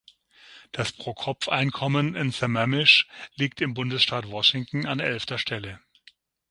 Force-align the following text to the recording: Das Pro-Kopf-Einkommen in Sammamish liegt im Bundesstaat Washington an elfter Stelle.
Das 0.71 0.93
Pro-Kopf-Einkommen 0.93 2.15
in 2.15 2.31
Sammamish 2.31 3.07
liegt 3.35 3.61
im 3.61 3.75
Bundesstaat 3.75 4.27
Washington 4.31 4.87
an 4.87 4.99
elfter 4.99 5.37
Stelle. 5.37 5.79